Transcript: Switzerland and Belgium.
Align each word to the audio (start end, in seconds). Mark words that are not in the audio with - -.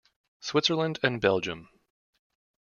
Switzerland 0.39 0.97
and 1.03 1.21
Belgium. 1.21 1.69